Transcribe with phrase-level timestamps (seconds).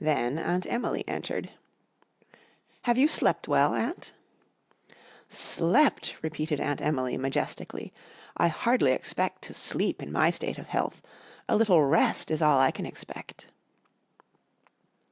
[0.00, 1.52] Then Aunt Emily entered.
[2.82, 4.12] "Have you slept well, Aunt?"
[5.28, 7.92] "Slept!" repeated Aunt Emily majestically.
[8.36, 11.02] "I hardly expect to sleep in my state of health.
[11.48, 13.46] A little rest is all I can expect."